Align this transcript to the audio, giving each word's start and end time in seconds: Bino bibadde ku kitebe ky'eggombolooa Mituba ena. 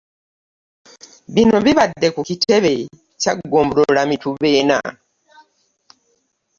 Bino 1.33 1.57
bibadde 1.65 2.07
ku 2.15 2.21
kitebe 2.29 2.73
ky'eggombolooa 3.21 4.03
Mituba 4.09 4.47
ena. 4.59 4.77